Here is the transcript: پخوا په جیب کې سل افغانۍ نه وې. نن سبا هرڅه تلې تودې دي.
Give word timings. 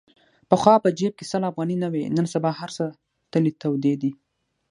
پخوا 0.49 0.75
په 0.83 0.89
جیب 0.97 1.13
کې 1.17 1.25
سل 1.31 1.43
افغانۍ 1.49 1.77
نه 1.83 1.89
وې. 1.93 2.03
نن 2.15 2.25
سبا 2.33 2.51
هرڅه 2.59 2.85
تلې 3.31 3.51
تودې 3.61 3.93
دي. 4.01 4.11